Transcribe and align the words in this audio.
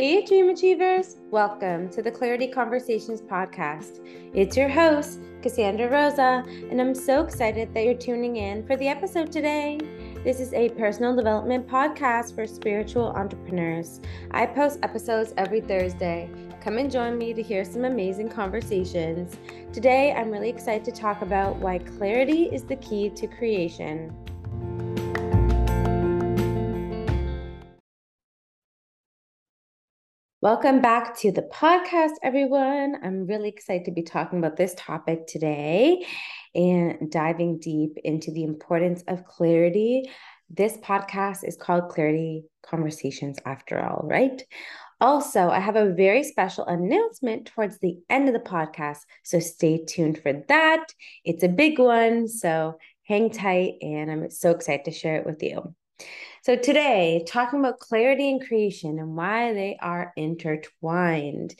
Hey, 0.00 0.24
Dream 0.24 0.48
Achievers! 0.48 1.16
Welcome 1.32 1.88
to 1.88 2.02
the 2.02 2.10
Clarity 2.12 2.46
Conversations 2.46 3.20
podcast. 3.20 3.98
It's 4.32 4.56
your 4.56 4.68
host, 4.68 5.18
Cassandra 5.42 5.90
Rosa, 5.90 6.44
and 6.70 6.80
I'm 6.80 6.94
so 6.94 7.20
excited 7.24 7.74
that 7.74 7.82
you're 7.82 7.94
tuning 7.94 8.36
in 8.36 8.64
for 8.64 8.76
the 8.76 8.86
episode 8.86 9.32
today. 9.32 9.76
This 10.22 10.38
is 10.38 10.54
a 10.54 10.68
personal 10.68 11.16
development 11.16 11.66
podcast 11.66 12.36
for 12.36 12.46
spiritual 12.46 13.08
entrepreneurs. 13.08 14.00
I 14.30 14.46
post 14.46 14.78
episodes 14.84 15.34
every 15.36 15.62
Thursday. 15.62 16.30
Come 16.60 16.78
and 16.78 16.92
join 16.92 17.18
me 17.18 17.34
to 17.34 17.42
hear 17.42 17.64
some 17.64 17.84
amazing 17.84 18.28
conversations. 18.28 19.36
Today, 19.72 20.12
I'm 20.12 20.30
really 20.30 20.48
excited 20.48 20.84
to 20.84 20.92
talk 20.92 21.22
about 21.22 21.56
why 21.56 21.78
clarity 21.78 22.44
is 22.44 22.62
the 22.62 22.76
key 22.76 23.10
to 23.10 23.26
creation. 23.26 24.14
Welcome 30.40 30.80
back 30.80 31.18
to 31.18 31.32
the 31.32 31.42
podcast, 31.42 32.12
everyone. 32.22 32.94
I'm 33.02 33.26
really 33.26 33.48
excited 33.48 33.86
to 33.86 33.90
be 33.90 34.04
talking 34.04 34.38
about 34.38 34.56
this 34.56 34.72
topic 34.78 35.26
today 35.26 36.06
and 36.54 37.10
diving 37.10 37.58
deep 37.58 37.98
into 38.04 38.30
the 38.30 38.44
importance 38.44 39.02
of 39.08 39.24
clarity. 39.24 40.08
This 40.48 40.76
podcast 40.76 41.38
is 41.42 41.56
called 41.56 41.88
Clarity 41.88 42.44
Conversations, 42.64 43.38
after 43.44 43.80
all, 43.80 44.06
right? 44.08 44.40
Also, 45.00 45.48
I 45.48 45.58
have 45.58 45.74
a 45.74 45.92
very 45.92 46.22
special 46.22 46.66
announcement 46.66 47.46
towards 47.46 47.80
the 47.80 47.96
end 48.08 48.28
of 48.28 48.32
the 48.32 48.38
podcast. 48.38 48.98
So 49.24 49.40
stay 49.40 49.84
tuned 49.84 50.22
for 50.22 50.44
that. 50.46 50.86
It's 51.24 51.42
a 51.42 51.48
big 51.48 51.80
one. 51.80 52.28
So 52.28 52.78
hang 53.02 53.30
tight, 53.30 53.78
and 53.82 54.08
I'm 54.08 54.30
so 54.30 54.52
excited 54.52 54.84
to 54.84 54.92
share 54.92 55.16
it 55.16 55.26
with 55.26 55.42
you. 55.42 55.74
So, 56.42 56.56
today, 56.56 57.24
talking 57.26 57.58
about 57.58 57.80
clarity 57.80 58.30
and 58.30 58.46
creation 58.46 58.98
and 58.98 59.16
why 59.16 59.52
they 59.52 59.76
are 59.80 60.12
intertwined. 60.16 61.54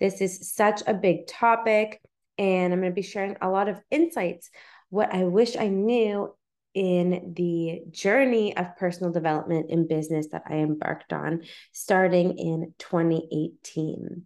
This 0.00 0.20
is 0.20 0.52
such 0.52 0.82
a 0.86 0.94
big 0.94 1.26
topic, 1.26 2.00
and 2.36 2.72
I'm 2.72 2.80
going 2.80 2.92
to 2.92 2.94
be 2.94 3.02
sharing 3.02 3.36
a 3.40 3.48
lot 3.48 3.68
of 3.68 3.80
insights, 3.90 4.50
what 4.90 5.14
I 5.14 5.24
wish 5.24 5.56
I 5.56 5.68
knew 5.68 6.34
in 6.74 7.34
the 7.36 7.82
journey 7.90 8.56
of 8.56 8.76
personal 8.76 9.12
development 9.12 9.70
in 9.70 9.86
business 9.86 10.28
that 10.32 10.42
I 10.46 10.56
embarked 10.56 11.12
on 11.12 11.42
starting 11.72 12.36
in 12.36 12.74
2018. 12.78 14.24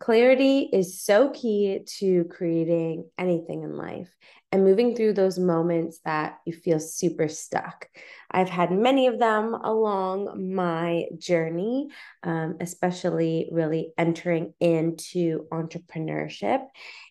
Clarity 0.00 0.68
is 0.72 1.00
so 1.00 1.30
key 1.30 1.80
to 1.98 2.24
creating 2.24 3.08
anything 3.16 3.62
in 3.62 3.76
life 3.76 4.14
and 4.50 4.64
moving 4.64 4.94
through 4.94 5.12
those 5.12 5.38
moments 5.38 6.00
that 6.04 6.38
you 6.44 6.52
feel 6.52 6.78
super 6.78 7.28
stuck. 7.28 7.88
I've 8.30 8.48
had 8.48 8.70
many 8.70 9.06
of 9.06 9.18
them 9.18 9.54
along 9.54 10.54
my 10.54 11.06
journey, 11.18 11.88
um, 12.22 12.56
especially 12.60 13.48
really 13.50 13.92
entering 13.96 14.52
into 14.60 15.46
entrepreneurship. 15.52 16.64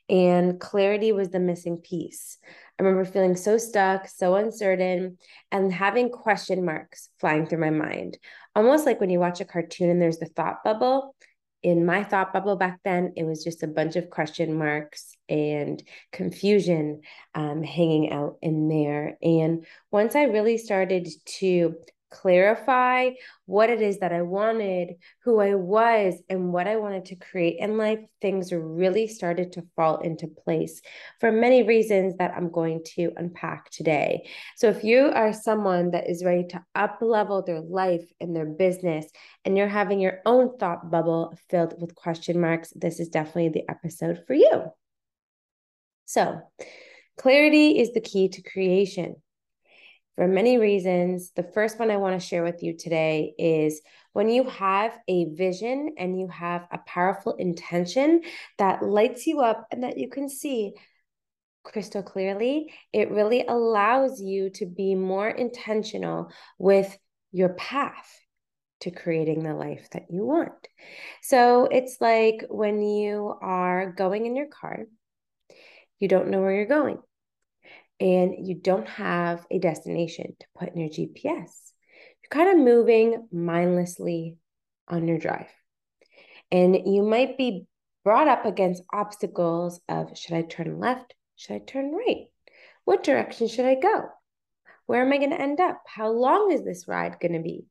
And 0.09 0.59
clarity 0.59 1.11
was 1.11 1.29
the 1.29 1.39
missing 1.39 1.77
piece. 1.77 2.37
I 2.79 2.83
remember 2.83 3.05
feeling 3.05 3.35
so 3.35 3.57
stuck, 3.57 4.07
so 4.07 4.35
uncertain, 4.35 5.17
and 5.51 5.71
having 5.71 6.09
question 6.09 6.65
marks 6.65 7.09
flying 7.19 7.45
through 7.45 7.59
my 7.59 7.69
mind. 7.69 8.17
Almost 8.55 8.85
like 8.85 8.99
when 8.99 9.09
you 9.09 9.19
watch 9.19 9.41
a 9.41 9.45
cartoon 9.45 9.89
and 9.89 10.01
there's 10.01 10.19
the 10.19 10.27
thought 10.27 10.63
bubble 10.63 11.15
in 11.63 11.85
my 11.85 12.03
thought 12.03 12.33
bubble 12.33 12.57
back 12.57 12.79
then, 12.83 13.13
it 13.15 13.23
was 13.23 13.43
just 13.43 13.63
a 13.63 13.67
bunch 13.67 13.95
of 13.95 14.09
question 14.09 14.53
marks 14.53 15.15
and 15.29 15.81
confusion 16.11 17.01
um, 17.33 17.63
hanging 17.63 18.11
out 18.11 18.37
in 18.41 18.67
there. 18.67 19.17
And 19.21 19.65
once 19.89 20.15
I 20.15 20.23
really 20.23 20.57
started 20.57 21.07
to 21.39 21.75
clarify 22.13 23.09
what 23.45 23.69
it 23.69 23.81
is 23.81 23.99
that 23.99 24.13
I 24.13 24.21
wanted, 24.21 24.95
who 25.23 25.39
I 25.39 25.55
was, 25.55 26.15
and 26.29 26.53
what 26.53 26.67
I 26.67 26.77
wanted 26.77 27.05
to 27.05 27.15
create 27.15 27.57
in 27.59 27.77
life, 27.77 27.99
things 28.21 28.53
really 28.53 29.07
started 29.07 29.53
to 29.53 29.63
fall 29.75 29.97
into 29.97 30.27
place 30.27 30.81
for 31.19 31.31
many 31.31 31.63
reasons 31.63 32.15
that 32.17 32.33
I'm 32.35 32.51
going 32.51 32.83
to 32.95 33.11
unpack 33.17 33.69
today. 33.71 34.29
So, 34.55 34.69
if 34.69 34.83
you 34.83 35.11
are 35.13 35.33
someone 35.33 35.91
that 35.91 36.09
is 36.09 36.23
ready 36.23 36.45
to 36.49 36.63
up 36.75 36.99
level 37.01 37.41
their 37.41 37.61
life 37.61 38.05
and 38.21 38.35
their 38.35 38.45
business, 38.45 39.05
and 39.43 39.57
you're 39.57 39.67
having 39.67 39.99
your 39.99 40.19
own 40.25 40.57
thought 40.57 40.89
bubble 40.91 41.37
filled 41.49 41.81
with 41.81 41.95
question 41.95 42.39
marks, 42.39 42.71
this 42.75 42.99
is 42.99 43.09
definitely 43.09 43.49
the 43.49 43.69
episode 43.69 44.23
for 44.27 44.35
you. 44.35 44.71
So, 46.05 46.41
clarity 47.17 47.79
is 47.79 47.93
the 47.93 48.01
key 48.01 48.29
to 48.29 48.41
creation 48.41 49.15
for 50.15 50.27
many 50.27 50.57
reasons. 50.57 51.31
The 51.31 51.43
first 51.43 51.79
one 51.79 51.91
I 51.91 51.97
want 51.97 52.19
to 52.19 52.25
share 52.25 52.43
with 52.43 52.61
you 52.63 52.77
today 52.77 53.33
is 53.37 53.81
when 54.13 54.29
you 54.29 54.43
have 54.45 54.97
a 55.07 55.25
vision 55.33 55.95
and 55.97 56.19
you 56.19 56.27
have 56.27 56.67
a 56.71 56.77
powerful 56.79 57.35
intention 57.35 58.21
that 58.57 58.83
lights 58.83 59.25
you 59.25 59.41
up 59.41 59.67
and 59.71 59.83
that 59.83 59.97
you 59.97 60.09
can 60.09 60.29
see 60.29 60.73
crystal 61.63 62.03
clearly, 62.03 62.71
it 62.91 63.09
really 63.09 63.45
allows 63.47 64.21
you 64.21 64.49
to 64.51 64.65
be 64.65 64.95
more 64.95 65.29
intentional 65.29 66.29
with 66.59 66.97
your 67.31 67.49
path 67.49 68.19
to 68.81 68.91
creating 68.91 69.43
the 69.43 69.53
life 69.53 69.87
that 69.91 70.03
you 70.09 70.25
want. 70.25 70.67
So 71.21 71.65
it's 71.71 71.97
like 72.01 72.45
when 72.49 72.81
you 72.81 73.33
are 73.41 73.93
going 73.93 74.25
in 74.25 74.35
your 74.35 74.47
car, 74.47 74.83
you 75.99 76.09
don't 76.09 76.27
know 76.27 76.41
where 76.41 76.53
you're 76.53 76.65
going 76.65 76.99
and 77.99 78.47
you 78.47 78.55
don't 78.55 78.87
have 78.87 79.45
a 79.51 79.59
destination 79.59 80.35
to 80.39 80.45
put 80.57 80.73
in 80.73 80.79
your 80.79 80.89
GPS. 80.89 81.51
You're 82.21 82.29
kind 82.29 82.49
of 82.49 82.63
moving 82.63 83.27
mindlessly 83.31 84.37
on 84.87 85.07
your 85.07 85.17
drive. 85.17 85.49
And 86.51 86.75
you 86.85 87.03
might 87.03 87.37
be 87.37 87.67
brought 88.03 88.27
up 88.27 88.45
against 88.45 88.83
obstacles 88.93 89.79
of 89.87 90.17
should 90.17 90.35
I 90.35 90.41
turn 90.41 90.79
left? 90.79 91.13
Should 91.35 91.55
I 91.55 91.59
turn 91.59 91.91
right? 91.91 92.25
What 92.85 93.03
direction 93.03 93.47
should 93.47 93.65
I 93.65 93.75
go? 93.75 94.09
Where 94.85 95.01
am 95.01 95.13
I 95.13 95.17
going 95.17 95.29
to 95.29 95.41
end 95.41 95.59
up? 95.61 95.81
How 95.87 96.09
long 96.09 96.51
is 96.51 96.63
this 96.63 96.87
ride 96.87 97.19
going 97.19 97.33
to 97.33 97.39
be? 97.39 97.65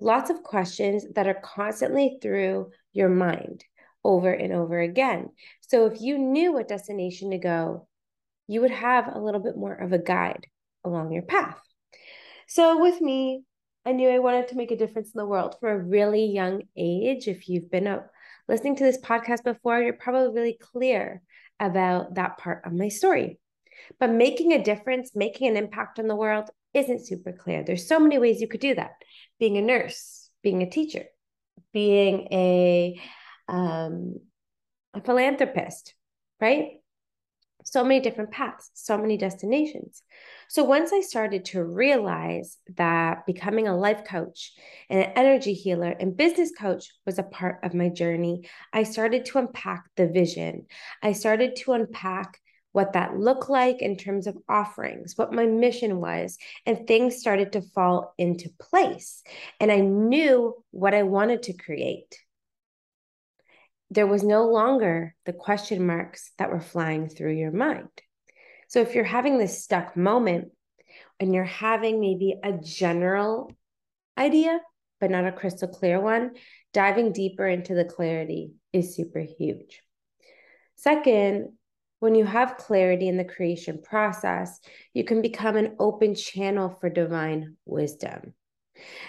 Lots 0.00 0.30
of 0.30 0.42
questions 0.42 1.06
that 1.14 1.28
are 1.28 1.40
constantly 1.42 2.18
through 2.20 2.70
your 2.92 3.08
mind 3.08 3.64
over 4.04 4.32
and 4.32 4.52
over 4.52 4.80
again. 4.80 5.30
So 5.62 5.86
if 5.86 6.00
you 6.00 6.18
knew 6.18 6.52
what 6.52 6.68
destination 6.68 7.30
to 7.30 7.38
go, 7.38 7.88
you 8.46 8.60
would 8.60 8.70
have 8.70 9.14
a 9.14 9.20
little 9.20 9.40
bit 9.40 9.56
more 9.56 9.74
of 9.74 9.92
a 9.92 9.98
guide 9.98 10.46
along 10.84 11.12
your 11.12 11.22
path. 11.22 11.58
So, 12.48 12.80
with 12.80 13.00
me, 13.00 13.42
I 13.84 13.92
knew 13.92 14.08
I 14.08 14.18
wanted 14.18 14.48
to 14.48 14.56
make 14.56 14.70
a 14.70 14.76
difference 14.76 15.12
in 15.14 15.18
the 15.18 15.26
world 15.26 15.56
for 15.60 15.70
a 15.70 15.78
really 15.78 16.26
young 16.26 16.62
age. 16.76 17.28
If 17.28 17.48
you've 17.48 17.70
been 17.70 17.86
uh, 17.86 18.02
listening 18.48 18.76
to 18.76 18.84
this 18.84 19.00
podcast 19.00 19.44
before, 19.44 19.80
you're 19.80 19.92
probably 19.92 20.34
really 20.34 20.58
clear 20.60 21.22
about 21.60 22.14
that 22.14 22.38
part 22.38 22.62
of 22.64 22.72
my 22.72 22.88
story. 22.88 23.38
But 23.98 24.10
making 24.10 24.52
a 24.52 24.62
difference, 24.62 25.12
making 25.14 25.48
an 25.48 25.56
impact 25.56 25.98
on 25.98 26.08
the 26.08 26.16
world 26.16 26.50
isn't 26.74 27.06
super 27.06 27.32
clear. 27.32 27.62
There's 27.62 27.88
so 27.88 27.98
many 27.98 28.18
ways 28.18 28.40
you 28.40 28.48
could 28.48 28.60
do 28.60 28.74
that 28.74 28.92
being 29.38 29.56
a 29.56 29.62
nurse, 29.62 30.30
being 30.42 30.62
a 30.62 30.70
teacher, 30.70 31.04
being 31.72 32.28
a, 32.32 33.00
um, 33.48 34.16
a 34.94 35.00
philanthropist, 35.00 35.94
right? 36.40 36.80
So 37.66 37.82
many 37.82 37.98
different 37.98 38.30
paths, 38.30 38.70
so 38.74 38.96
many 38.96 39.16
destinations. 39.16 40.02
So 40.48 40.62
once 40.62 40.92
I 40.92 41.00
started 41.00 41.46
to 41.46 41.64
realize 41.64 42.58
that 42.76 43.26
becoming 43.26 43.66
a 43.66 43.76
life 43.76 44.04
coach 44.04 44.52
and 44.88 45.00
an 45.00 45.10
energy 45.16 45.52
healer 45.52 45.90
and 45.90 46.16
business 46.16 46.52
coach 46.56 46.92
was 47.04 47.18
a 47.18 47.24
part 47.24 47.58
of 47.64 47.74
my 47.74 47.88
journey, 47.88 48.48
I 48.72 48.84
started 48.84 49.24
to 49.26 49.38
unpack 49.38 49.82
the 49.96 50.06
vision. 50.06 50.66
I 51.02 51.10
started 51.10 51.56
to 51.56 51.72
unpack 51.72 52.38
what 52.70 52.92
that 52.92 53.18
looked 53.18 53.50
like 53.50 53.82
in 53.82 53.96
terms 53.96 54.28
of 54.28 54.38
offerings, 54.48 55.14
what 55.16 55.32
my 55.32 55.46
mission 55.46 56.00
was, 56.00 56.38
and 56.66 56.86
things 56.86 57.16
started 57.16 57.50
to 57.52 57.62
fall 57.74 58.14
into 58.16 58.48
place. 58.60 59.24
And 59.58 59.72
I 59.72 59.80
knew 59.80 60.54
what 60.70 60.94
I 60.94 61.02
wanted 61.02 61.42
to 61.44 61.52
create 61.52 62.16
there 63.90 64.06
was 64.06 64.22
no 64.22 64.48
longer 64.48 65.14
the 65.26 65.32
question 65.32 65.86
marks 65.86 66.32
that 66.38 66.50
were 66.50 66.60
flying 66.60 67.08
through 67.08 67.34
your 67.34 67.52
mind. 67.52 67.88
So 68.68 68.80
if 68.80 68.94
you're 68.94 69.04
having 69.04 69.38
this 69.38 69.62
stuck 69.62 69.96
moment 69.96 70.48
and 71.20 71.34
you're 71.34 71.44
having 71.44 72.00
maybe 72.00 72.36
a 72.42 72.52
general 72.52 73.52
idea, 74.18 74.60
but 75.00 75.10
not 75.10 75.26
a 75.26 75.32
crystal 75.32 75.68
clear 75.68 76.00
one, 76.00 76.32
diving 76.72 77.12
deeper 77.12 77.46
into 77.46 77.74
the 77.74 77.84
clarity 77.84 78.52
is 78.72 78.96
super 78.96 79.20
huge. 79.20 79.82
Second, 80.74 81.52
when 82.00 82.14
you 82.14 82.24
have 82.24 82.58
clarity 82.58 83.08
in 83.08 83.16
the 83.16 83.24
creation 83.24 83.80
process, 83.82 84.60
you 84.92 85.04
can 85.04 85.22
become 85.22 85.56
an 85.56 85.76
open 85.78 86.14
channel 86.14 86.76
for 86.80 86.90
divine 86.90 87.56
wisdom. 87.64 88.34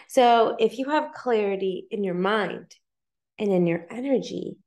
So, 0.08 0.56
if 0.60 0.80
you 0.80 0.90
have 0.90 1.12
clarity 1.14 1.88
in 1.92 2.06
your 2.06 2.14
mind 2.14 2.74
and 3.38 3.52
in 3.52 3.68
your 3.68 3.86
energy, 3.92 4.58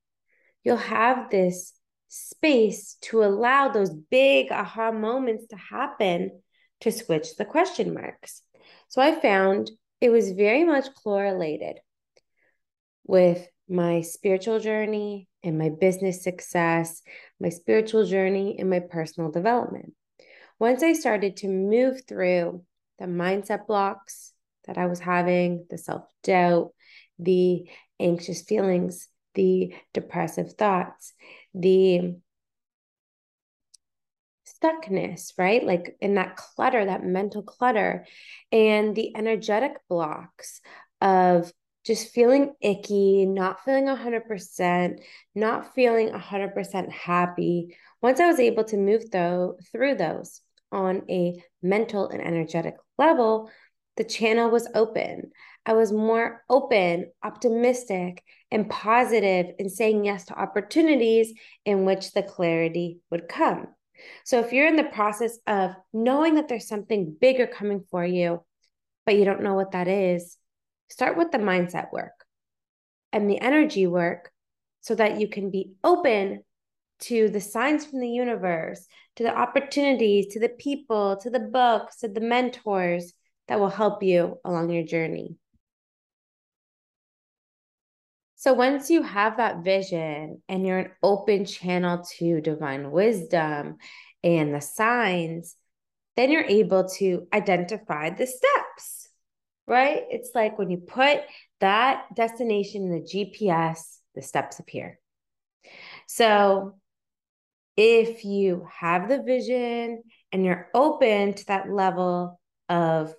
you'll 0.64 0.76
have 0.76 1.30
this 1.30 1.72
space 2.08 2.96
to 3.02 3.22
allow 3.22 3.68
those 3.68 3.90
big 3.90 4.50
aha 4.50 4.90
moments 4.90 5.46
to 5.48 5.56
happen 5.56 6.42
to 6.80 6.90
switch 6.90 7.36
the 7.36 7.44
question 7.44 7.94
marks. 7.94 8.42
So 8.88 9.00
I 9.00 9.20
found 9.20 9.70
it 10.00 10.10
was 10.10 10.32
very 10.32 10.64
much 10.64 10.86
correlated 11.02 11.78
with 13.06 13.46
my 13.68 14.00
spiritual 14.00 14.58
journey 14.58 15.28
and 15.42 15.56
my 15.58 15.68
business 15.68 16.24
success, 16.24 17.02
my 17.38 17.48
spiritual 17.48 18.04
journey 18.04 18.56
and 18.58 18.68
my 18.68 18.80
personal 18.80 19.30
development. 19.30 19.94
Once 20.58 20.82
I 20.82 20.92
started 20.92 21.36
to 21.38 21.48
move 21.48 22.02
through 22.06 22.64
the 22.98 23.06
mindset 23.06 23.66
blocks 23.66 24.32
that 24.66 24.76
I 24.76 24.86
was 24.86 25.00
having, 25.00 25.66
the 25.70 25.78
self 25.78 26.04
doubt, 26.22 26.72
the 27.18 27.64
anxious 27.98 28.42
feelings, 28.42 29.08
the 29.34 29.74
depressive 29.92 30.54
thoughts, 30.54 31.12
the 31.54 32.16
stuckness, 34.46 35.32
right? 35.38 35.64
Like 35.64 35.96
in 36.00 36.14
that 36.14 36.36
clutter, 36.36 36.84
that 36.84 37.04
mental 37.04 37.42
clutter, 37.42 38.06
and 38.52 38.94
the 38.94 39.16
energetic 39.16 39.72
blocks 39.88 40.60
of 41.00 41.52
just 41.84 42.12
feeling 42.12 42.52
icky, 42.60 43.24
not 43.24 43.64
feeling 43.64 43.86
100%, 43.86 45.00
not 45.34 45.74
feeling 45.74 46.10
100% 46.10 46.90
happy. 46.90 47.76
Once 48.02 48.20
I 48.20 48.26
was 48.26 48.38
able 48.38 48.64
to 48.64 48.76
move 48.76 49.10
though, 49.10 49.56
through 49.72 49.94
those 49.96 50.40
on 50.72 51.02
a 51.08 51.42
mental 51.62 52.08
and 52.08 52.22
energetic 52.22 52.76
level, 52.98 53.50
the 54.00 54.04
channel 54.04 54.48
was 54.48 54.66
open. 54.74 55.30
I 55.66 55.74
was 55.74 55.92
more 55.92 56.42
open, 56.48 57.12
optimistic, 57.22 58.24
and 58.50 58.70
positive 58.70 59.54
in 59.58 59.68
saying 59.68 60.06
yes 60.06 60.24
to 60.24 60.40
opportunities 60.40 61.34
in 61.66 61.84
which 61.84 62.12
the 62.12 62.22
clarity 62.22 63.00
would 63.10 63.28
come. 63.28 63.66
So, 64.24 64.40
if 64.40 64.54
you're 64.54 64.68
in 64.68 64.76
the 64.76 64.84
process 64.84 65.38
of 65.46 65.72
knowing 65.92 66.36
that 66.36 66.48
there's 66.48 66.66
something 66.66 67.14
bigger 67.20 67.46
coming 67.46 67.84
for 67.90 68.02
you, 68.02 68.42
but 69.04 69.16
you 69.16 69.26
don't 69.26 69.42
know 69.42 69.52
what 69.52 69.72
that 69.72 69.86
is, 69.86 70.38
start 70.88 71.18
with 71.18 71.30
the 71.30 71.36
mindset 71.36 71.92
work 71.92 72.24
and 73.12 73.28
the 73.28 73.38
energy 73.38 73.86
work 73.86 74.32
so 74.80 74.94
that 74.94 75.20
you 75.20 75.28
can 75.28 75.50
be 75.50 75.72
open 75.84 76.42
to 77.00 77.28
the 77.28 77.40
signs 77.42 77.84
from 77.84 78.00
the 78.00 78.08
universe, 78.08 78.86
to 79.16 79.24
the 79.24 79.36
opportunities, 79.36 80.28
to 80.28 80.40
the 80.40 80.48
people, 80.48 81.18
to 81.18 81.28
the 81.28 81.38
books, 81.38 81.98
to 81.98 82.08
the 82.08 82.22
mentors 82.22 83.12
that 83.50 83.58
will 83.58 83.68
help 83.68 84.04
you 84.04 84.38
along 84.44 84.70
your 84.70 84.84
journey. 84.84 85.34
So 88.36 88.54
once 88.54 88.88
you 88.88 89.02
have 89.02 89.38
that 89.38 89.64
vision 89.64 90.40
and 90.48 90.64
you're 90.64 90.78
an 90.78 90.92
open 91.02 91.44
channel 91.44 92.04
to 92.18 92.40
divine 92.40 92.92
wisdom 92.92 93.78
and 94.22 94.54
the 94.54 94.60
signs, 94.60 95.56
then 96.16 96.30
you're 96.30 96.44
able 96.44 96.88
to 96.98 97.26
identify 97.34 98.10
the 98.10 98.28
steps, 98.28 99.08
right? 99.66 100.04
It's 100.10 100.30
like 100.32 100.56
when 100.56 100.70
you 100.70 100.78
put 100.78 101.18
that 101.58 102.04
destination 102.14 102.84
in 102.84 102.90
the 102.92 103.00
GPS, 103.00 103.98
the 104.14 104.22
steps 104.22 104.60
appear. 104.60 105.00
So 106.06 106.76
if 107.76 108.24
you 108.24 108.68
have 108.78 109.08
the 109.08 109.22
vision 109.22 110.04
and 110.30 110.44
you're 110.44 110.68
open 110.72 111.34
to 111.34 111.46
that 111.46 111.68
level 111.68 112.40
of 112.68 113.12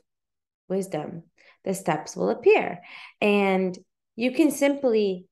wisdom, 0.72 1.24
the 1.64 1.76
steps 1.76 2.16
will 2.16 2.32
appear. 2.32 2.82
And 3.22 3.78
you 4.16 4.32
can 4.32 4.50
simply 4.50 5.28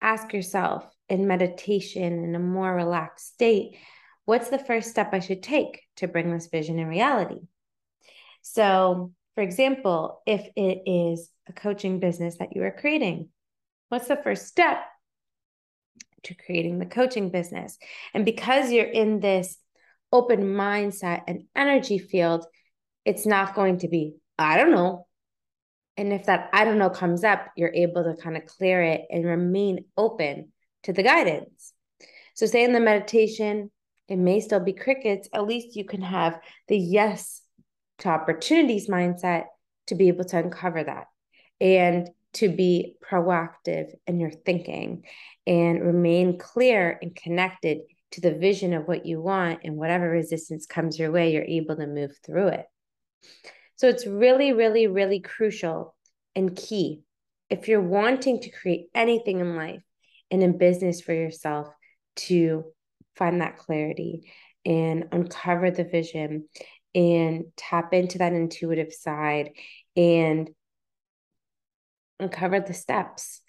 ask 0.00 0.32
yourself 0.32 0.84
in 1.08 1.26
meditation 1.26 2.22
in 2.22 2.36
a 2.36 2.38
more 2.38 2.72
relaxed 2.72 3.34
state 3.34 3.76
what's 4.24 4.50
the 4.50 4.58
first 4.58 4.90
step 4.90 5.10
I 5.12 5.20
should 5.20 5.42
take 5.42 5.82
to 5.96 6.08
bring 6.08 6.32
this 6.32 6.46
vision 6.46 6.78
in 6.78 6.86
reality? 6.86 7.40
So, 8.42 9.12
for 9.34 9.42
example, 9.42 10.22
if 10.26 10.46
it 10.56 10.82
is 10.86 11.30
a 11.48 11.52
coaching 11.52 12.00
business 12.00 12.38
that 12.38 12.54
you 12.54 12.62
are 12.64 12.70
creating, 12.70 13.28
what's 13.88 14.08
the 14.08 14.16
first 14.16 14.46
step 14.46 14.78
to 16.24 16.34
creating 16.34 16.78
the 16.78 16.86
coaching 16.86 17.30
business? 17.30 17.78
And 18.14 18.24
because 18.24 18.70
you're 18.70 18.84
in 18.84 19.20
this 19.20 19.56
open 20.12 20.42
mindset 20.42 21.22
and 21.26 21.44
energy 21.56 21.98
field, 21.98 22.44
it's 23.04 23.26
not 23.26 23.54
going 23.54 23.78
to 23.78 23.88
be, 23.88 24.14
I 24.42 24.56
don't 24.56 24.70
know, 24.70 25.06
and 25.96 26.12
if 26.12 26.26
that 26.26 26.50
I 26.52 26.64
don't 26.64 26.78
know 26.78 26.90
comes 26.90 27.24
up, 27.24 27.46
you're 27.56 27.72
able 27.74 28.04
to 28.04 28.20
kind 28.20 28.36
of 28.36 28.46
clear 28.46 28.82
it 28.82 29.02
and 29.10 29.24
remain 29.24 29.84
open 29.96 30.52
to 30.84 30.92
the 30.92 31.02
guidance. 31.02 31.72
So, 32.34 32.46
say 32.46 32.64
in 32.64 32.72
the 32.72 32.80
meditation, 32.80 33.70
it 34.08 34.16
may 34.16 34.40
still 34.40 34.60
be 34.60 34.72
crickets. 34.72 35.28
At 35.32 35.46
least 35.46 35.76
you 35.76 35.84
can 35.84 36.02
have 36.02 36.40
the 36.68 36.78
yes 36.78 37.42
to 37.98 38.08
opportunities 38.08 38.88
mindset 38.88 39.44
to 39.88 39.94
be 39.94 40.08
able 40.08 40.24
to 40.24 40.38
uncover 40.38 40.82
that 40.82 41.06
and 41.60 42.08
to 42.34 42.48
be 42.48 42.96
proactive 43.04 43.92
in 44.06 44.18
your 44.18 44.30
thinking 44.30 45.04
and 45.46 45.82
remain 45.82 46.38
clear 46.38 46.98
and 47.02 47.14
connected 47.14 47.78
to 48.12 48.20
the 48.20 48.34
vision 48.34 48.72
of 48.72 48.88
what 48.88 49.06
you 49.06 49.20
want. 49.20 49.60
And 49.64 49.76
whatever 49.76 50.08
resistance 50.08 50.66
comes 50.66 50.98
your 50.98 51.10
way, 51.10 51.32
you're 51.32 51.44
able 51.44 51.76
to 51.76 51.86
move 51.86 52.12
through 52.24 52.48
it. 52.48 52.66
So 53.82 53.88
it's 53.88 54.06
really, 54.06 54.52
really, 54.52 54.86
really 54.86 55.18
crucial 55.18 55.96
and 56.36 56.54
key. 56.54 57.02
If 57.50 57.66
you're 57.66 57.80
wanting 57.80 58.38
to 58.42 58.50
create 58.50 58.86
anything 58.94 59.40
in 59.40 59.56
life 59.56 59.82
and 60.30 60.40
in 60.40 60.56
business 60.56 61.00
for 61.00 61.12
yourself 61.12 61.66
to 62.14 62.66
find 63.16 63.40
that 63.40 63.58
clarity 63.58 64.30
and 64.64 65.06
uncover 65.10 65.72
the 65.72 65.82
vision 65.82 66.48
and 66.94 67.46
tap 67.56 67.92
into 67.92 68.18
that 68.18 68.32
intuitive 68.32 68.92
side 68.92 69.50
and 69.96 70.48
uncover 72.20 72.60
the 72.60 72.74
steps 72.74 73.40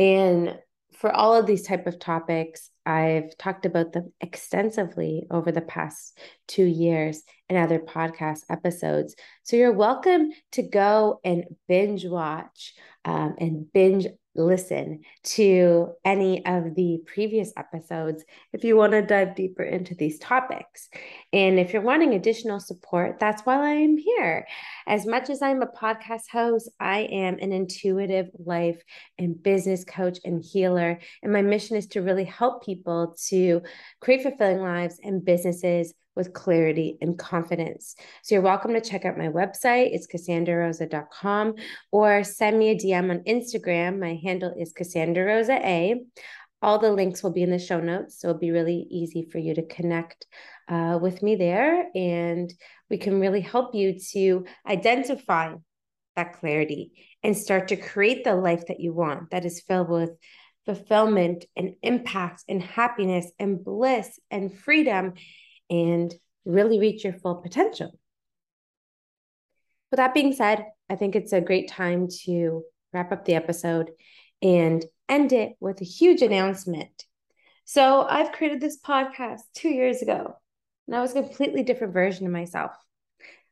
and 0.00 0.58
for 0.98 1.12
all 1.12 1.34
of 1.34 1.46
these 1.46 1.66
type 1.66 1.86
of 1.86 1.98
topics 1.98 2.70
i've 2.84 3.36
talked 3.38 3.66
about 3.66 3.92
them 3.92 4.12
extensively 4.20 5.26
over 5.30 5.52
the 5.52 5.60
past 5.60 6.18
two 6.46 6.64
years 6.64 7.22
in 7.48 7.56
other 7.56 7.78
podcast 7.78 8.40
episodes. 8.50 9.14
So 9.42 9.56
you're 9.56 9.72
welcome 9.72 10.30
to 10.52 10.62
go 10.62 11.20
and 11.24 11.44
binge 11.68 12.04
watch 12.04 12.74
um, 13.04 13.36
and 13.38 13.72
binge 13.72 14.06
listen 14.36 15.02
to 15.22 15.92
any 16.04 16.44
of 16.46 16.74
the 16.74 16.98
previous 17.06 17.52
episodes 17.56 18.24
if 18.52 18.64
you 18.64 18.76
want 18.76 18.92
to 18.92 19.02
dive 19.02 19.34
deeper 19.34 19.62
into 19.62 19.94
these 19.94 20.18
topics. 20.18 20.88
And 21.32 21.58
if 21.58 21.72
you're 21.72 21.82
wanting 21.82 22.14
additional 22.14 22.60
support, 22.60 23.18
that's 23.18 23.42
why 23.42 23.56
I 23.56 23.74
am 23.74 23.96
here. 23.96 24.46
As 24.86 25.06
much 25.06 25.30
as 25.30 25.42
I'm 25.42 25.62
a 25.62 25.66
podcast 25.66 26.28
host, 26.30 26.70
I 26.80 27.00
am 27.10 27.38
an 27.40 27.52
intuitive 27.52 28.28
life 28.38 28.82
and 29.18 29.42
business 29.42 29.84
coach 29.84 30.18
and 30.24 30.44
healer. 30.44 30.98
And 31.22 31.32
my 31.32 31.42
mission 31.42 31.76
is 31.76 31.86
to 31.88 32.02
really 32.02 32.24
help 32.24 32.64
people 32.64 33.16
to 33.28 33.62
create 34.00 34.22
fulfilling 34.22 34.60
lives 34.60 35.00
and 35.02 35.24
businesses 35.24 35.92
with 36.16 36.32
clarity 36.32 36.96
and 37.00 37.18
confidence. 37.18 37.94
So 38.22 38.34
you're 38.34 38.42
welcome 38.42 38.72
to 38.72 38.80
check 38.80 39.04
out 39.04 39.18
my 39.18 39.28
website. 39.28 39.90
It's 39.92 40.06
cassandrarosa.com 40.06 41.54
or 41.92 42.24
send 42.24 42.58
me 42.58 42.70
a 42.70 42.74
DM 42.74 43.10
on 43.10 43.20
Instagram. 43.20 44.00
My 44.00 44.18
handle 44.24 44.54
is 44.58 44.72
Cassandra 44.72 45.26
Rosa 45.26 45.54
A. 45.64 46.02
All 46.62 46.78
the 46.78 46.90
links 46.90 47.22
will 47.22 47.32
be 47.32 47.42
in 47.42 47.50
the 47.50 47.58
show 47.58 47.80
notes. 47.80 48.20
So 48.20 48.30
it'll 48.30 48.40
be 48.40 48.50
really 48.50 48.86
easy 48.90 49.28
for 49.30 49.38
you 49.38 49.54
to 49.54 49.66
connect 49.66 50.26
uh, 50.68 50.98
with 51.00 51.22
me 51.22 51.36
there. 51.36 51.86
And 51.94 52.52
we 52.88 52.96
can 52.96 53.20
really 53.20 53.42
help 53.42 53.74
you 53.74 53.98
to 54.12 54.46
identify 54.66 55.54
that 56.16 56.40
clarity 56.40 56.92
and 57.22 57.36
start 57.36 57.68
to 57.68 57.76
create 57.76 58.24
the 58.24 58.34
life 58.34 58.66
that 58.68 58.80
you 58.80 58.94
want 58.94 59.30
that 59.30 59.44
is 59.44 59.60
filled 59.60 59.90
with 59.90 60.10
fulfillment 60.64 61.44
and 61.54 61.74
impact 61.82 62.42
and 62.48 62.62
happiness 62.62 63.30
and 63.38 63.62
bliss 63.62 64.18
and 64.30 64.52
freedom 64.58 65.12
and 65.70 66.14
really 66.44 66.78
reach 66.78 67.04
your 67.04 67.12
full 67.12 67.36
potential. 67.36 67.90
With 69.90 69.98
that 69.98 70.14
being 70.14 70.32
said, 70.32 70.66
I 70.88 70.96
think 70.96 71.16
it's 71.16 71.32
a 71.32 71.40
great 71.40 71.68
time 71.68 72.08
to 72.24 72.62
wrap 72.92 73.12
up 73.12 73.24
the 73.24 73.34
episode 73.34 73.90
and 74.42 74.84
end 75.08 75.32
it 75.32 75.56
with 75.60 75.80
a 75.80 75.84
huge 75.84 76.22
announcement. 76.22 77.04
So, 77.64 78.02
I've 78.02 78.32
created 78.32 78.60
this 78.60 78.80
podcast 78.80 79.40
two 79.54 79.70
years 79.70 80.02
ago, 80.02 80.36
and 80.86 80.94
I 80.94 81.00
was 81.00 81.16
a 81.16 81.22
completely 81.22 81.64
different 81.64 81.92
version 81.92 82.26
of 82.26 82.32
myself. 82.32 82.72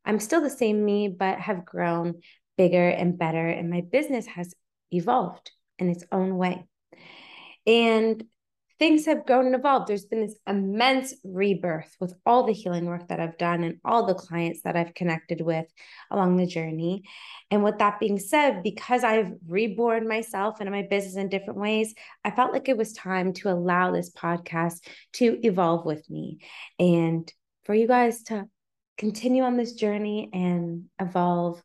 I'm 0.04 0.20
still 0.20 0.40
the 0.40 0.50
same 0.50 0.84
me, 0.84 1.08
but 1.08 1.40
have 1.40 1.64
grown 1.64 2.20
bigger 2.56 2.88
and 2.88 3.18
better, 3.18 3.48
and 3.48 3.70
my 3.70 3.80
business 3.80 4.26
has 4.26 4.54
evolved 4.92 5.50
in 5.78 5.88
its 5.88 6.04
own 6.12 6.36
way. 6.36 6.64
And 7.66 8.22
things 8.78 9.06
have 9.06 9.26
grown 9.26 9.46
and 9.46 9.54
evolved. 9.54 9.86
There's 9.86 10.04
been 10.04 10.26
this 10.26 10.36
immense 10.46 11.14
rebirth 11.22 11.94
with 12.00 12.14
all 12.26 12.44
the 12.44 12.52
healing 12.52 12.86
work 12.86 13.08
that 13.08 13.20
I've 13.20 13.38
done 13.38 13.62
and 13.62 13.78
all 13.84 14.06
the 14.06 14.14
clients 14.14 14.62
that 14.62 14.76
I've 14.76 14.94
connected 14.94 15.40
with 15.40 15.66
along 16.10 16.36
the 16.36 16.46
journey. 16.46 17.04
And 17.50 17.62
with 17.62 17.78
that 17.78 18.00
being 18.00 18.18
said, 18.18 18.62
because 18.62 19.04
I've 19.04 19.32
reborn 19.46 20.08
myself 20.08 20.56
and 20.60 20.70
my 20.70 20.82
business 20.82 21.16
in 21.16 21.28
different 21.28 21.60
ways, 21.60 21.94
I 22.24 22.30
felt 22.30 22.52
like 22.52 22.68
it 22.68 22.76
was 22.76 22.92
time 22.92 23.32
to 23.34 23.50
allow 23.50 23.92
this 23.92 24.10
podcast 24.10 24.84
to 25.14 25.38
evolve 25.46 25.84
with 25.84 26.08
me 26.10 26.38
and 26.78 27.32
for 27.64 27.74
you 27.74 27.86
guys 27.86 28.22
to 28.24 28.48
continue 28.98 29.42
on 29.42 29.56
this 29.56 29.72
journey 29.74 30.30
and 30.32 30.84
evolve 31.00 31.62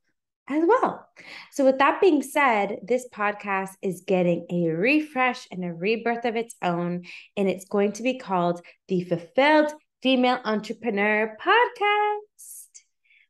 as 0.50 0.64
well. 0.66 1.08
So, 1.52 1.64
with 1.64 1.78
that 1.78 2.02
being 2.02 2.24
said, 2.24 2.80
this 2.84 3.08
podcast 3.14 3.72
is 3.82 4.04
getting 4.06 4.46
a 4.50 4.70
refresh 4.70 5.48
and 5.52 5.64
a 5.64 5.74
rebirth 5.74 6.26
of 6.26 6.36
its 6.36 6.56
own, 6.62 7.04
and 7.38 7.48
it's 7.48 7.66
going 7.66 7.94
to 7.94 8.04
be 8.04 8.18
called 8.18 8.62
the 8.88 9.04
Fulfilled 9.04 9.72
Female 10.02 10.40
Entrepreneur 10.44 11.38
Podcast. 11.40 12.82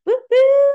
Woo 0.06 0.16
woo! 0.30 0.72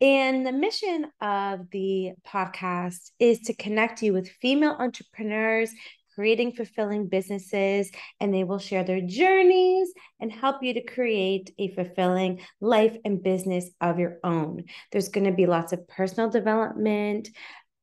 And 0.00 0.46
the 0.46 0.52
mission 0.52 1.06
of 1.22 1.70
the 1.70 2.12
podcast 2.26 3.10
is 3.18 3.40
to 3.40 3.54
connect 3.54 4.02
you 4.02 4.12
with 4.12 4.28
female 4.28 4.76
entrepreneurs 4.78 5.70
creating 6.16 6.52
fulfilling 6.52 7.06
businesses, 7.06 7.90
and 8.20 8.34
they 8.34 8.42
will 8.42 8.58
share 8.58 8.82
their 8.82 9.02
journeys 9.02 9.92
and 10.18 10.32
help 10.32 10.62
you 10.62 10.74
to 10.74 10.82
create 10.82 11.52
a 11.58 11.68
fulfilling 11.68 12.40
life 12.60 12.96
and 13.04 13.22
business 13.22 13.70
of 13.80 13.98
your 13.98 14.18
own. 14.24 14.64
There's 14.90 15.10
going 15.10 15.26
to 15.26 15.32
be 15.32 15.46
lots 15.46 15.72
of 15.72 15.86
personal 15.86 16.30
development, 16.30 17.28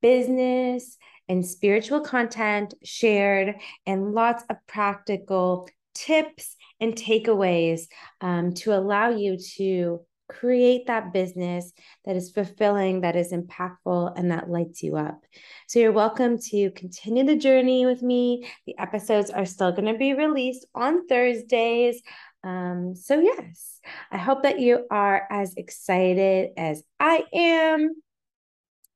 business, 0.02 0.98
and 1.30 1.46
spiritual 1.46 2.02
content 2.02 2.74
shared, 2.84 3.56
and 3.86 4.14
lots 4.14 4.44
of 4.50 4.58
practical 4.68 5.70
tips 5.96 6.56
and 6.80 6.96
takeaways 6.96 7.84
um, 8.20 8.54
to 8.54 8.76
allow 8.76 9.10
you 9.10 9.38
to 9.58 10.02
create 10.40 10.88
that 10.88 11.14
business 11.14 11.72
that 12.06 12.16
is 12.16 12.32
fulfilling, 12.32 13.02
that 13.02 13.16
is 13.16 13.32
impactful, 13.32 14.14
and 14.18 14.32
that 14.32 14.50
lights 14.50 14.84
you 14.84 14.98
up. 14.98 15.24
So 15.68 15.80
you're 15.80 15.92
welcome 15.92 16.38
to 16.50 16.72
continue 16.72 17.24
the 17.24 17.36
journey 17.36 17.86
with 17.86 18.02
me. 18.02 18.48
The 18.66 18.78
episodes 18.78 19.30
are 19.30 19.46
still 19.46 19.72
going 19.72 19.92
to 19.92 19.98
be 19.98 20.14
released 20.14 20.66
on 20.74 21.08
Thursdays. 21.08 22.02
Um, 22.44 22.96
so, 22.96 23.20
yes, 23.20 23.80
I 24.12 24.18
hope 24.18 24.44
that 24.44 24.60
you 24.60 24.86
are 24.92 25.28
as 25.30 25.54
excited 25.56 26.52
as 26.58 26.84
I 27.00 27.24
am. 27.34 27.96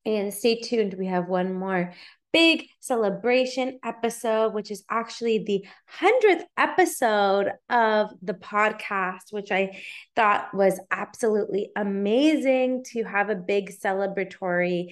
And 0.05 0.33
stay 0.33 0.61
tuned. 0.61 0.93
We 0.93 1.07
have 1.07 1.27
one 1.27 1.53
more 1.53 1.93
big 2.37 2.67
celebration 2.81 3.79
episode, 3.83 4.53
which 4.53 4.69
is 4.69 4.83
actually 4.91 5.39
the 5.39 5.65
100th 5.99 6.43
episode 6.55 7.51
of 7.67 8.11
the 8.21 8.35
podcast, 8.35 9.31
which 9.31 9.51
I 9.51 9.81
thought 10.15 10.53
was 10.53 10.79
absolutely 10.91 11.71
amazing 11.75 12.83
to 12.91 13.03
have 13.05 13.31
a 13.31 13.35
big 13.35 13.71
celebratory 13.71 14.89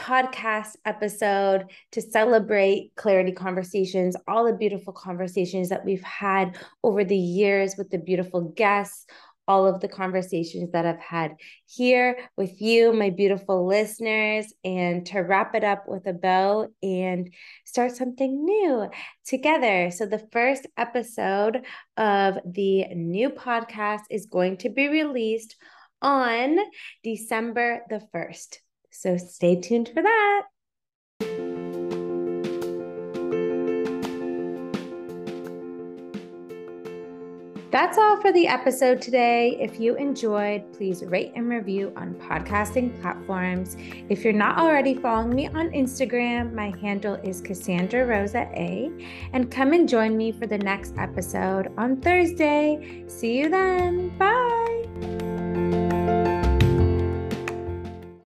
podcast 0.00 0.76
episode 0.86 1.66
to 1.90 2.00
celebrate 2.00 2.92
clarity 2.96 3.32
conversations, 3.32 4.16
all 4.26 4.46
the 4.46 4.54
beautiful 4.54 4.94
conversations 4.94 5.68
that 5.68 5.84
we've 5.84 6.02
had 6.02 6.56
over 6.82 7.04
the 7.04 7.14
years 7.14 7.74
with 7.76 7.90
the 7.90 7.98
beautiful 7.98 8.50
guests, 8.56 9.04
all 9.48 9.66
of 9.66 9.80
the 9.80 9.88
conversations 9.88 10.70
that 10.72 10.86
I've 10.86 11.00
had 11.00 11.34
here 11.66 12.18
with 12.36 12.60
you, 12.60 12.92
my 12.92 13.10
beautiful 13.10 13.66
listeners, 13.66 14.52
and 14.64 15.04
to 15.06 15.20
wrap 15.20 15.54
it 15.54 15.64
up 15.64 15.88
with 15.88 16.06
a 16.06 16.12
bow 16.12 16.68
and 16.82 17.32
start 17.64 17.96
something 17.96 18.44
new 18.44 18.88
together. 19.26 19.90
So, 19.90 20.06
the 20.06 20.26
first 20.32 20.66
episode 20.76 21.64
of 21.96 22.38
the 22.44 22.86
new 22.94 23.30
podcast 23.30 24.02
is 24.10 24.26
going 24.26 24.58
to 24.58 24.68
be 24.68 24.88
released 24.88 25.56
on 26.00 26.58
December 27.02 27.82
the 27.88 28.02
1st. 28.14 28.58
So, 28.90 29.16
stay 29.16 29.60
tuned 29.60 29.90
for 29.92 30.02
that. 30.02 30.42
That's 37.72 37.96
all 37.96 38.20
for 38.20 38.32
the 38.32 38.46
episode 38.46 39.00
today. 39.00 39.56
If 39.58 39.80
you 39.80 39.96
enjoyed, 39.96 40.74
please 40.74 41.02
rate 41.06 41.32
and 41.34 41.48
review 41.48 41.90
on 41.96 42.12
podcasting 42.16 43.00
platforms. 43.00 43.78
If 44.10 44.24
you're 44.24 44.34
not 44.34 44.58
already 44.58 44.92
following 44.92 45.34
me 45.34 45.48
on 45.48 45.70
Instagram, 45.70 46.52
my 46.52 46.74
handle 46.82 47.14
is 47.24 47.40
Cassandra 47.40 48.04
Rosa 48.04 48.42
A. 48.52 48.90
And 49.32 49.50
come 49.50 49.72
and 49.72 49.88
join 49.88 50.18
me 50.18 50.32
for 50.32 50.46
the 50.46 50.58
next 50.58 50.98
episode 50.98 51.72
on 51.78 51.98
Thursday. 52.02 53.04
See 53.06 53.38
you 53.38 53.48
then. 53.48 54.10
Bye. 54.18 54.61